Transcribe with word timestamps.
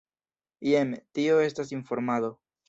Jen, 0.69 0.95
tio 1.19 1.37
estas 1.49 1.71
informado. 1.79 2.35